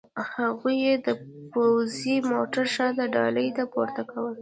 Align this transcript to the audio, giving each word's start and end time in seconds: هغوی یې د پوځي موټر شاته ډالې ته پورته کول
هغوی 0.35 0.75
یې 0.85 0.93
د 1.05 1.07
پوځي 1.51 2.15
موټر 2.31 2.65
شاته 2.75 3.05
ډالې 3.15 3.47
ته 3.57 3.63
پورته 3.73 4.01
کول 4.11 4.35